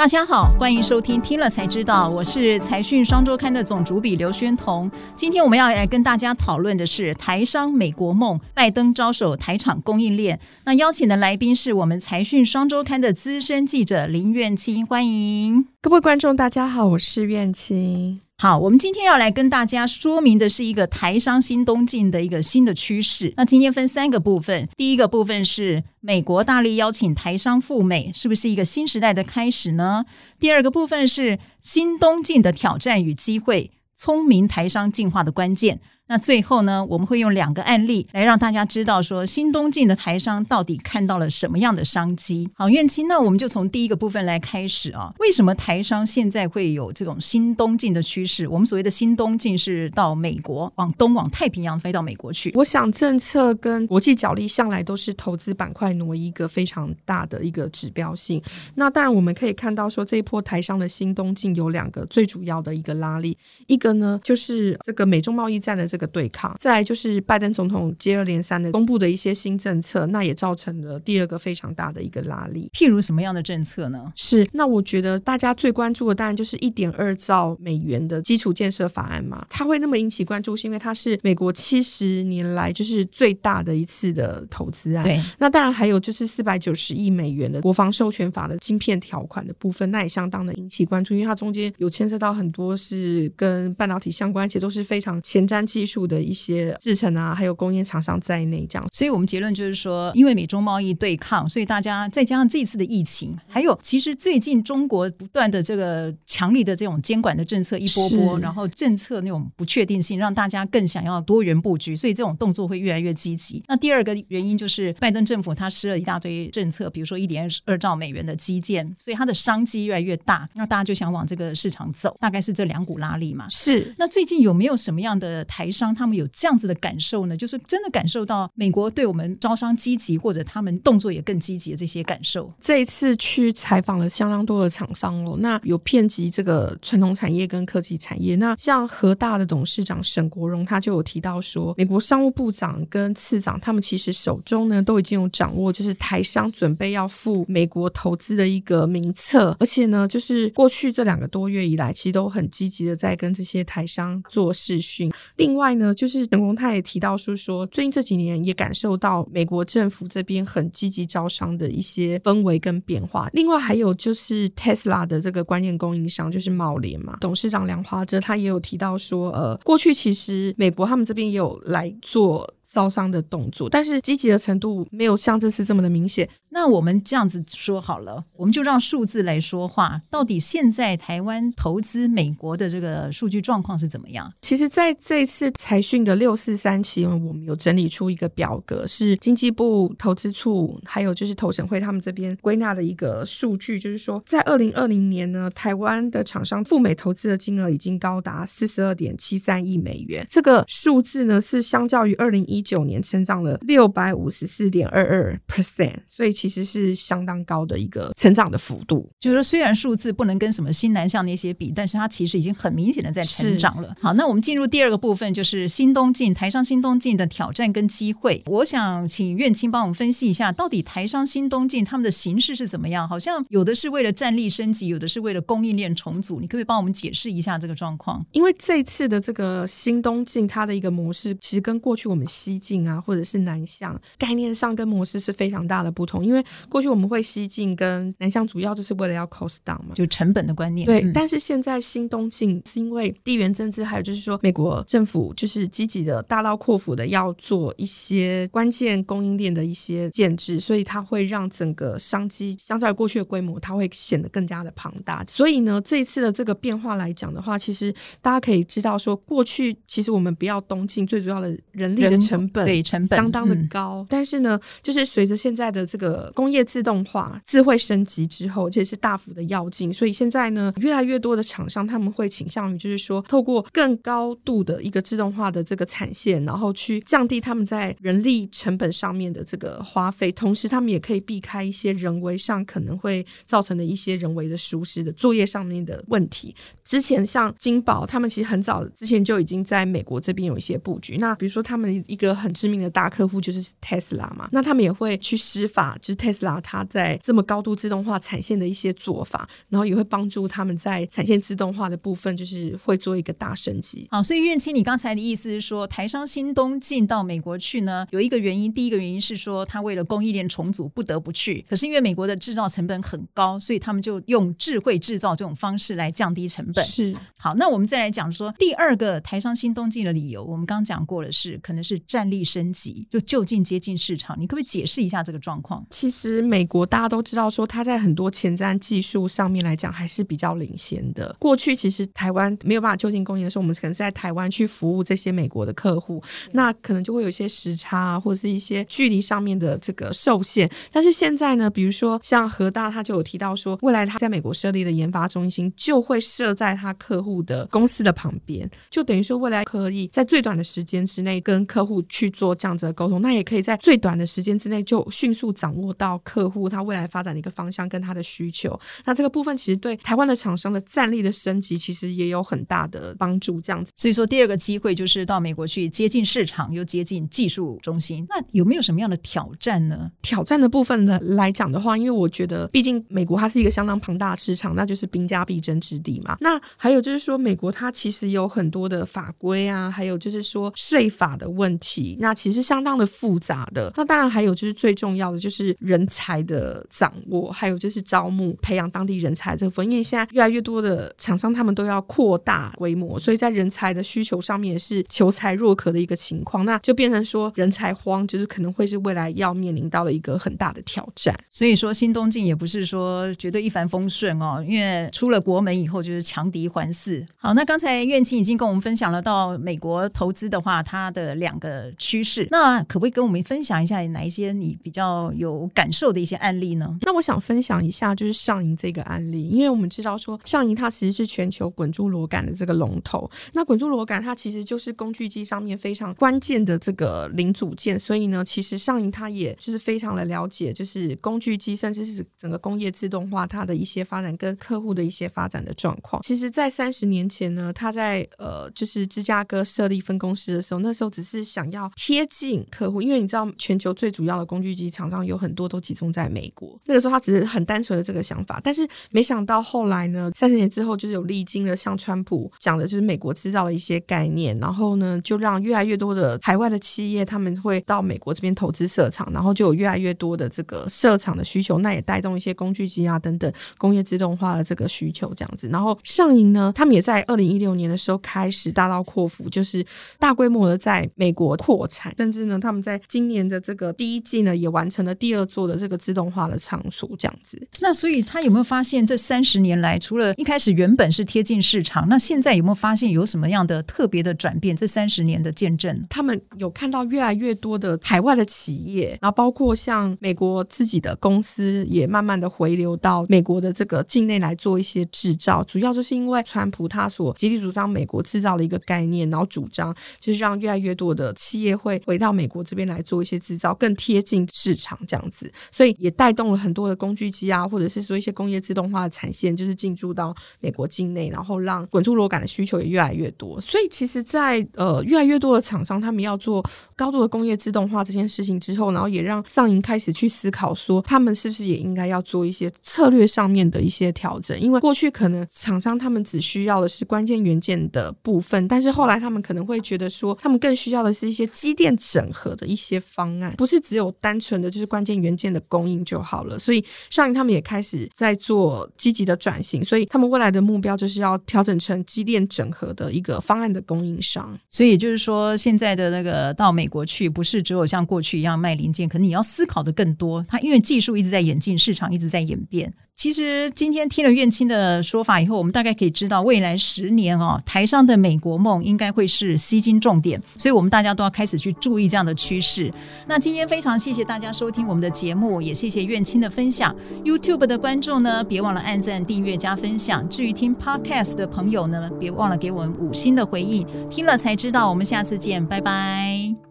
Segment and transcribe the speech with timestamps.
[0.00, 4.90] 大家好，欢迎收听《听了才知道》，我是财讯双周刊的总主笔刘宣彤。
[5.14, 10.40] 今天我们要来跟大家讨论的是台商美国梦，拜登招手台厂供应链。
[10.64, 18.22] 那邀请的来宾是我们财讯双周刊的资深记者林苑清，欢迎各位观众，大家好，我是苑清。
[18.42, 23.34] 好，我们今天要来跟大家说明的是一个台商新东进的一个新的趋势。
[23.36, 30.06] 那今天分三个部分，第一个部分是美国大力邀请台商赴美，是不是一个新时代的开始呢？
[30.38, 35.78] 第二个部分是新东进的挑战与机会，聪明台商进化的关键。
[36.10, 42.50] 那最后呢，我们会用两个案例来让大家知道，说新东进的台商到底看到了什么样的商机。
[42.54, 45.14] 好，苑青，那我们就从第一个部分来开始啊。
[45.20, 48.48] 为什么台商现在会有这种新东进的趋势？
[48.48, 52.50] 我们所谓的新东进是到美国，往东往太平洋飞到美国去。
[52.56, 58.42] 我想政策跟国际角力向来都是投资板块挪一个非常大的一个指标性。
[58.74, 63.38] 那当然我们可以看到说，这一波台商的新东进有两个最主要的一个拉力，
[63.68, 72.70] 一个呢就是这个美中贸易战的这对抗，再来就是拜登总统接二连三的公布的一些新政策，那也造成了第二个非常大的一个拉力。
[72.72, 74.12] 譬如什么样的政策呢？
[74.16, 79.44] 是，那我觉得大家最关注的当然就是一点二兆美元的基础建设法案嘛。
[79.50, 85.02] 它会那么引起关注，是因为它是美国七十年来就是最大的一次的投资案。
[85.02, 95.89] 对，那当然还有就是四百九十亿美元的国防授权法的晶片条款的部分，那也相当的引起关注，因为它中间有牵涉到很多是跟半导体相关，而且都是非常前瞻技术。
[96.06, 113.62] 的一些制成啊，还有工业厂商在内，这样，所以我们结论就是说，因为美中贸易对抗，所以大家再加上这次的疫情，还有其实最近中国不断的这个强力的这种监管的政策一波波，然后政策那种不确定性，让大家更想要多元布局，所以这种动作会越来越积极。
[113.66, 123.48] 那第二个原因就是拜登政府他施了一大堆政策，比如说一点二兆美元的基建，所以它的商机越来越大，那大家就想往这个市场走，大概是这两股拉力嘛。
[123.48, 123.94] 是。
[123.96, 125.69] 那最近有没有什么样的台？
[125.70, 132.52] 商他们有这样子的感受呢，就是真的感受到美国对我们招商积极，或者他们动作也更积极的这些感受。
[132.60, 138.36] 这一次去采访了相当多的厂商哦，那有遍及这个传统产业跟科技产业。
[138.36, 155.10] 那像和大的董事长沈国荣，他就有提到说，美国商务部长跟次长他们其实手中呢都已经有掌握，就是台商准备要赴美国投资的一个名册，而且呢，就是过去这两个多月以来，其实都很积极的在跟这些台商做视讯。
[155.36, 155.59] 另外。
[155.60, 163.28] 外呢，就是陈功泰也提到说，说最近这几年也感受到美国政府这边很积极招商的一些氛围跟变化。
[163.32, 172.52] 另外还有就是 Tesla 的这个关键供应商就是茂联嘛，董事长梁华哲他也有提到说，呃，过去其实美国他们这边也有来做。
[172.70, 176.28] 招商的动作，但是积极的程度没有像这次这么的明显。
[176.52, 180.00] 那我们这样子说好了，我们就让数字来说话。
[180.10, 184.32] 到底现在台湾投资美国的这个数据状况是怎么样？
[184.40, 200.26] 其实，在这次财讯的六四三期，我们有整理出一个表格，是经济部投资处还有就是投审会他们这边归纳的一个数据，就是说，在二零二零年呢，台湾的厂商赴美投资的金额已经高达四十二点七三亿美元。
[200.28, 202.59] 这个数字呢，是相较于二零一。
[202.60, 209.10] 一九年成长了六百五十四点二二 percent，所以其实是相当高的一个成长的幅度。
[209.18, 213.96] 就是说，虽然数字不能跟什么新南向那些比，但是它其实已经很明显的在成长了。
[213.98, 218.42] 好，那我们进入第二个部分，就是新东进台商新东进的挑战跟机会。
[218.44, 223.08] 我想请苑青帮我们分析一下，到底台商新东进他们的形式是怎么样？
[223.08, 226.40] 好像有的是为了战力升级，有的是为了供应链重组。
[226.40, 228.22] 你可不可以帮我们解释一下这个状况？
[228.32, 236.24] 因为这次的这个新东进，它的一个模式其实跟过去我们西西进啊，或者是南向，概念上跟模式是非常大的不同。
[236.24, 240.84] 因为过去我们会西进跟南向，主要就是为了要 cost down 嘛，就成本的观念。
[240.84, 255.24] 对，但是现在新东进是因为地缘政治，还有就是说美国政府就是积极的大刀阔斧的要做一些关键供应链的一些建制，所以它会让整个商机相较于过去的规模，它会显得更加的庞大。
[255.28, 286.54] 所以呢，这一次的这个变化来讲的话，其实大家可以知道说，过去其实我们不要东进，最主要的人力的成成本对成本相当的高，但是呢，就是随着现在的这个工业自动化、智慧升级之后，而且是大幅的要进，所以现在呢，越来越多的厂商他们会倾向于就是说，透过更高度的一个自动化的这个产线，然后去降低他们在人力成本上面的这个花费，同时他们也可以避开一些人为上可能会造成的一些人为的疏失的作业上面的问题。
[286.84, 292.29] 之前像金宝，他们其实很早之前就已经在美国这边有一些布局，那比如说他们一个。
[292.30, 304.06] 个很知名的大客户就是 Tesla 嘛，那他们也会去施法，就是 Tesla 它在这么高度自动化产线的一些做法，然后也会帮助他们在产线自动化的部分，就是会做一个大升级。
[304.10, 316.84] 好，所以苑青，你刚才的意思是说，台商新东进到美国去呢，有一个原因，第一个原因是说，他为了供应链重组不得不去，可是因为美国的制造成本很高，所以他们就用智慧制造这种方式来降低成本。
[316.84, 324.38] 是好，那我们再来讲说第二个台商新东进的理由，我们刚刚讲过了，是可能是战力升级，就就近接近市场。
[324.38, 325.82] 你可不可以解释一下这个状况？
[325.88, 331.34] 其实美国大家都知道，说它在很多前瞻技术上面来讲还是比较领先的。
[331.38, 336.22] 过去其实台湾没有办法就近供应的时候，我们可能是在台湾去服务这些美国的客户，
[336.52, 340.70] 那可能就会有一些时差啊，或者是一些距离上面的这个受限。
[340.92, 358.78] 但是现在呢，比如说像和大，他就有提到说，未来他在美国设立的研发中心就会设在他客户的公司的旁边，就等于说未来可以在最短的时间之内跟客户去做这样子的沟通，那也可以在最短的时间之内就迅速掌握到客户他未来发展的一个方向跟他的需求。
[359.04, 363.60] 那这个部分其实对台湾的厂商的战力的升级，其实也有很大的帮助。
[363.62, 368.24] 这样子，所以说第二个机会就是到美国去接近市场，又接近技术中心。
[368.28, 370.10] 那有没有什么样的挑战呢？
[370.22, 376.36] 挑战的部分呢来讲的话，因为我觉得毕竟美国它是一个相当庞大的市场，那就是兵家必争之地嘛。
[376.40, 383.92] 那还有就是说，美国它其实有很多的法规啊，还有就是说税法的问题，那其实相当的复杂的。
[383.96, 389.90] 那当然还有就是最重要的就是人才的掌握，还有就是招募培养当地人才这部分。
[389.90, 401.38] 因为现在越来越多的厂商他们都要扩大规模，所以在人才的需求上面也是求才若渴的一个情况，那就变成说人才荒，就是可能会是未来要面临到的一个很大的挑战。
[401.50, 407.24] 所以说新东进也不是说绝对一帆风顺哦，因为出了国门以后就是强敌环伺。
[407.38, 416.98] 好，那刚才苑青已经跟我们分享了到美国投资的话，它的两个呃趋势，那可不可以跟我们分享一下哪一些你比较有感受的一些案例呢？
[417.02, 436.20] 那我想分享一下就是上银这个案例，因为我们知道说上银它其实是全球滚珠螺杆的这个龙头，那滚珠螺杆它其实就是工具机上面非常关键的这个零组件，所以呢，其实上银它也就是非常的了解，就是工具机甚至是整个工业自动化它的一些发展跟客户的一些发展的状况。
[436.22, 446.78] 其实，在三十年前呢，他在呃就是芝加哥设立分公司的时候，那时候只是想要贴近客户，因为你知道全球最主要的工具机厂商有很多都集中在美国。
[446.86, 465.68] 那个时候他只是很单纯的这个想法，但是没想到后来呢，三十年之后就是有历经了像川普讲的就是美国制造的一些概念，然后呢就让越来越多的海外的企业他们会到美国这边投资设厂，然后就有越来越多的这个设厂的需求，那也带动一些工具机啊等等工业自动化的这个需求这样子。
[465.68, 469.84] 然后上银呢，他们也在二零一六年的时候开始大刀阔斧，就是
[470.18, 477.60] 大规模的在美国扩产，甚至呢他们在今年的这个第一季呢也完成了第二座的这个自动化的仓储这样子。
[477.80, 484.74] 那所以他有没有发现这三十年来，除了一开始原本是贴近市场，那现在有没有发现有什么样的特别的转变？
[484.74, 513.60] 这三十年的见证，他们有看到越来越多的海外的企业，然后包括像美国自己的公司也慢慢的回流到美国的这个境内来做一些制造，主要就是因为川普他所极力主张美国制造的一个概念，然后主张就是让越来越多的企企业会回到美国这边来做一些制造，更贴近市场这样子，所以也带动了很多的工具机啊，或者是说一些工业自动化的产线，就是进驻到美国境内，然后让滚珠螺杆的需求也越来越多。
[513.60, 516.64] 所以其实，在呃越来越多的厂商他们要做
[516.94, 524.58] 高度的工业自动化这件事情之后，然后也让上银开始去思考说，他们是不是也应该要做一些策略上面的一些调整？
[524.60, 536.58] 因为过去可能厂商他们只需要的是关键元件的部分，但是后来他们可能会觉得说，他们更需要的是一些些机电整合的一些方案，不是只有单纯的就是关键元件的供应就好了。
[536.58, 544.58] 所以上银他们也开始在做积极的转型，所以他们未来的目标就是要调整成机电整合的一个方案的供应商。
[544.68, 550.44] 所以也就是说，现在的那个到美国去，不是只有像过去一样卖零件，可能你要思考的更多。
[550.48, 552.92] 它因为技术一直在演进，市场一直在演变。
[553.20, 562.90] 其实今天听了院青的说法以后，我们大概可以知道，未来十年哦，台上的美国梦应该会是吸金重点，所以我们大家都要开始去注意这样的趋势。
[563.26, 566.96] 那今天非常谢谢大家收听我们的节目，也谢谢院青的分享。
[567.22, 570.26] YouTube 的观众呢，别忘了按赞、订阅、加分享。
[570.30, 573.86] 至于听 Podcast 的朋友呢，别忘了给我们五星的回应。
[574.08, 576.69] 听了才知道，我们下次见，拜拜。